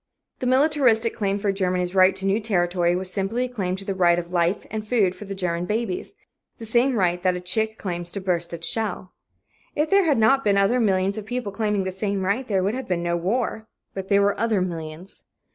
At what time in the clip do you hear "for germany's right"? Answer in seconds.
1.37-2.15